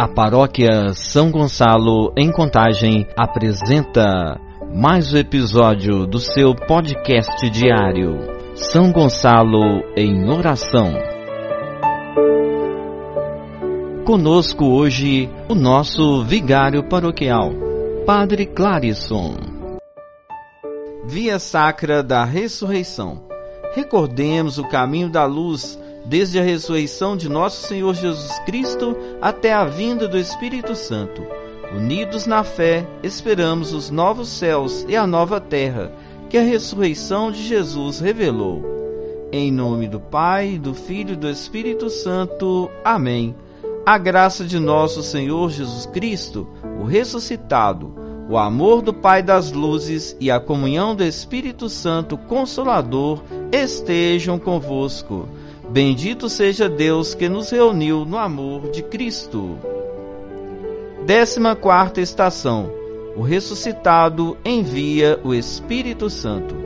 [0.00, 4.40] A paróquia São Gonçalo, em Contagem, apresenta
[4.74, 8.16] mais um episódio do seu podcast diário.
[8.54, 10.94] São Gonçalo em Oração.
[14.06, 17.50] Conosco hoje o nosso vigário paroquial,
[18.06, 19.36] Padre Clarisson.
[21.04, 23.22] Via Sacra da Ressurreição.
[23.74, 29.64] Recordemos o caminho da luz desde a ressurreição de nosso Senhor Jesus Cristo até a
[29.64, 31.22] vinda do Espírito Santo.
[31.74, 35.92] Unidos na fé, esperamos os novos céus e a nova terra
[36.28, 38.62] que a ressurreição de Jesus revelou.
[39.32, 42.70] Em nome do Pai, do Filho e do Espírito Santo.
[42.84, 43.34] Amém.
[43.86, 46.48] A graça de nosso Senhor Jesus Cristo,
[46.80, 47.94] o ressuscitado,
[48.28, 53.22] o amor do Pai das luzes e a comunhão do Espírito Santo Consolador
[53.52, 55.28] estejam convosco.
[55.72, 59.56] Bendito seja Deus que nos reuniu no amor de Cristo.
[61.06, 62.72] Décima quarta estação.
[63.16, 66.56] O ressuscitado envia o Espírito Santo.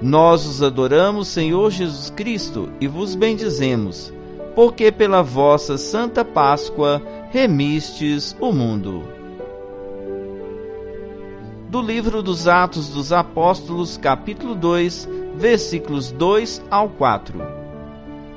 [0.00, 4.12] Nós os adoramos, Senhor Jesus Cristo, e vos bendizemos,
[4.54, 9.02] porque pela vossa Santa Páscoa remistes o mundo.
[11.68, 17.65] Do livro dos Atos dos Apóstolos, capítulo 2, versículos 2 ao 4.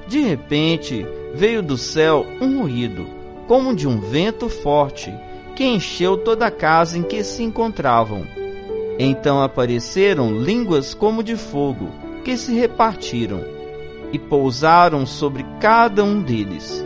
[0.10, 3.06] De repente, veio do céu um ruído,
[3.48, 5.14] como de um vento forte,
[5.56, 8.26] que encheu toda a casa em que se encontravam.
[8.98, 11.90] Então apareceram línguas como de fogo,
[12.26, 13.44] que se repartiram
[14.12, 16.84] e pousaram sobre cada um deles.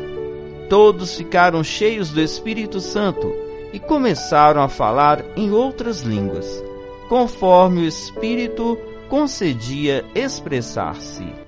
[0.69, 3.33] Todos ficaram cheios do Espírito Santo
[3.71, 6.61] e começaram a falar em outras línguas,
[7.07, 11.42] conforme o Espírito concedia expressar-se.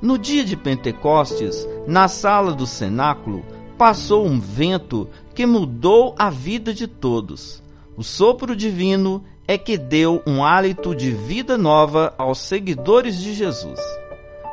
[0.00, 3.44] No dia de Pentecostes, na sala do cenáculo,
[3.76, 7.60] passou um vento que mudou a vida de todos.
[7.96, 13.80] O sopro divino é que deu um hálito de vida nova aos seguidores de Jesus.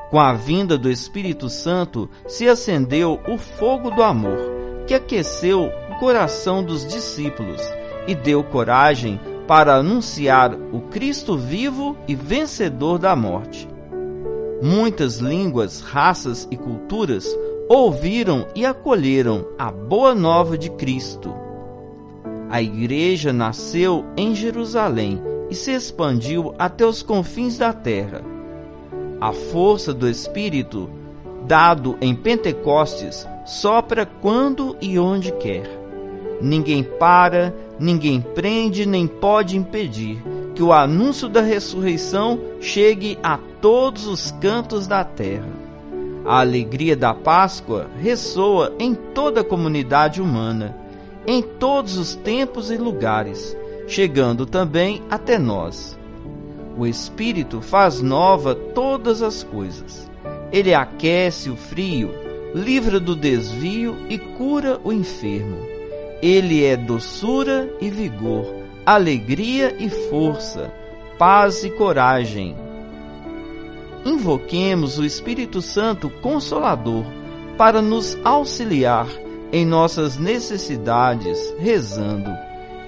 [0.09, 4.39] Com a vinda do Espírito Santo se acendeu o fogo do amor,
[4.88, 7.62] que aqueceu o coração dos discípulos
[8.07, 13.75] e deu coragem para anunciar o Cristo vivo e vencedor da morte.
[14.61, 17.27] Muitas línguas, raças e culturas
[17.67, 21.33] ouviram e acolheram a boa nova de Cristo.
[22.49, 28.21] A igreja nasceu em Jerusalém e se expandiu até os confins da terra.
[29.19, 30.89] A força do Espírito,
[31.45, 35.69] dado em Pentecostes, sopra quando e onde quer.
[36.41, 40.21] Ninguém para, ninguém prende, nem pode impedir
[40.55, 45.49] que o anúncio da ressurreição chegue a todos os cantos da terra.
[46.25, 50.75] A alegria da Páscoa ressoa em toda a comunidade humana,
[51.27, 53.55] em todos os tempos e lugares,
[53.85, 55.99] chegando também até nós.
[56.77, 60.09] O Espírito faz nova todas as coisas.
[60.51, 62.11] Ele aquece o frio,
[62.55, 65.57] livra do desvio e cura o enfermo.
[66.21, 68.54] Ele é doçura e vigor
[68.85, 70.72] alegria e força,
[71.18, 72.56] paz e coragem.
[74.06, 77.03] Invoquemos o Espírito Santo Consolador
[77.57, 79.07] para nos auxiliar
[79.51, 82.29] em nossas necessidades, rezando: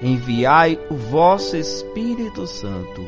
[0.00, 3.04] Enviai o vosso Espírito Santo,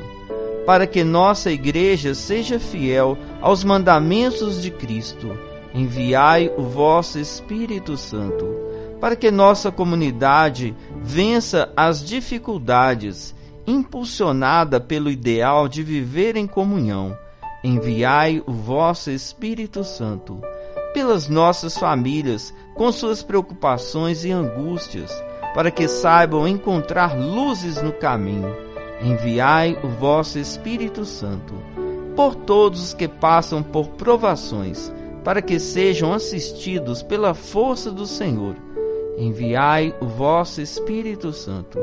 [0.67, 5.39] para que nossa igreja seja fiel aos mandamentos de Cristo.
[5.73, 10.77] Enviai o vosso Espírito Santo para que nossa comunidade
[11.11, 13.35] vença as dificuldades,
[13.67, 17.19] impulsionada pelo ideal de viver em comunhão.
[17.65, 20.41] Enviai o vosso Espírito Santo
[20.95, 25.13] pelas nossas famílias, com suas preocupações e angústias,
[25.53, 28.55] para que saibam encontrar luzes no caminho.
[29.03, 31.55] Enviai o vosso Espírito Santo
[32.15, 34.93] por todos os que passam por provações,
[35.25, 38.55] para que sejam assistidos pela força do Senhor
[39.21, 41.79] enviai o vosso Espírito Santo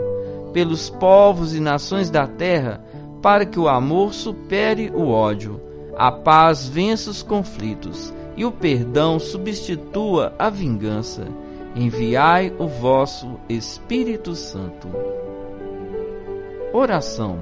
[0.52, 2.84] pelos povos e nações da terra,
[3.22, 5.62] para que o amor supere o ódio,
[5.96, 11.28] a paz vença os conflitos e o perdão substitua a vingança.
[11.76, 14.88] Enviai o vosso Espírito Santo.
[16.74, 17.40] Oração.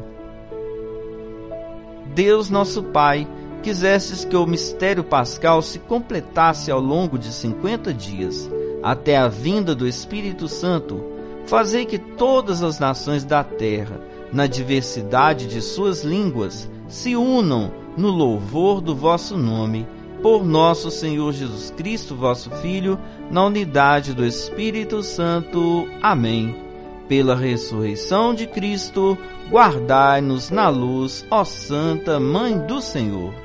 [2.13, 3.25] Deus nosso Pai,
[3.63, 8.49] quisestes que o mistério pascal se completasse ao longo de cinquenta dias
[8.85, 11.03] até a vinda do Espírito Santo,
[11.47, 13.99] fazei que todas as nações da terra,
[14.31, 19.87] na diversidade de suas línguas, se unam no louvor do vosso nome,
[20.21, 22.99] por nosso Senhor Jesus Cristo, vosso Filho,
[23.31, 25.87] na unidade do Espírito Santo.
[25.99, 26.55] Amém.
[27.07, 29.17] Pela ressurreição de Cristo,
[29.49, 33.44] guardai-nos na luz, ó Santa Mãe do Senhor.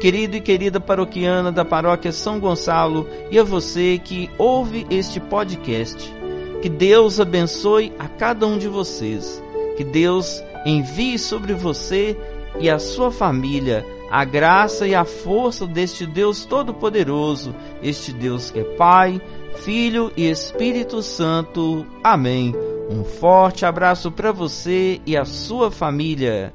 [0.00, 6.14] Querido e querida paroquiana da Paróquia São Gonçalo e a você que ouve este podcast,
[6.62, 9.42] que Deus abençoe a cada um de vocês,
[9.76, 12.16] que Deus envie sobre você
[12.60, 18.60] e a sua família a graça e a força deste Deus Todo-Poderoso, este Deus que
[18.60, 19.20] é Pai,
[19.56, 21.86] Filho e Espírito Santo.
[22.02, 22.54] Amém.
[22.90, 26.54] Um forte abraço para você e a sua família.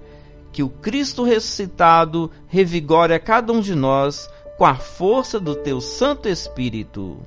[0.53, 5.81] Que o Cristo ressuscitado revigore a cada um de nós com a força do teu
[5.81, 7.17] Santo Espírito.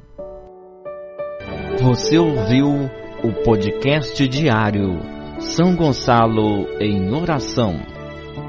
[1.82, 2.88] Você ouviu
[3.22, 5.00] o podcast diário
[5.40, 7.74] São Gonçalo em Oração.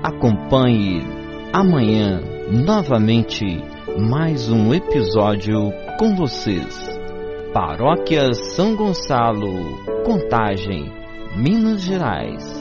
[0.04, 1.02] Acompanhe
[1.52, 2.22] amanhã
[2.52, 3.44] novamente
[4.00, 6.88] mais um episódio com vocês.
[7.52, 10.92] Paróquia São Gonçalo, Contagem,
[11.36, 12.57] Minas Gerais,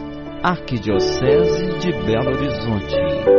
[0.48, 3.35] Arquidiocese de Belo Horizonte.